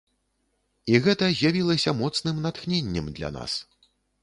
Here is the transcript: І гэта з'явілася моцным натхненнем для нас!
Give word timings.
І 0.93 1.01
гэта 1.07 1.29
з'явілася 1.41 1.95
моцным 2.01 2.41
натхненнем 2.49 3.13
для 3.21 3.33
нас! 3.39 3.53